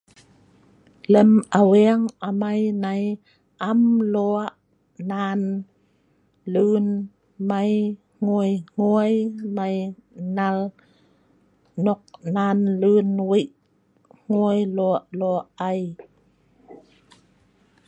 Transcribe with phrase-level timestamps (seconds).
[1.13, 3.03] Lem aweng amai nai
[3.69, 3.79] am
[4.13, 4.47] lo'
[5.09, 5.39] nan
[6.53, 6.85] lun
[7.49, 7.71] mai
[8.19, 9.13] hngui-hngui
[9.55, 9.75] mai
[10.37, 10.57] nal
[11.85, 12.01] nok
[12.35, 13.49] nan lun wei'
[14.23, 15.79] hngui lo' lo' ai.